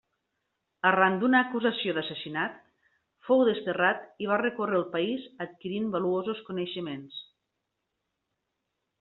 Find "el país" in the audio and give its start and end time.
4.81-5.29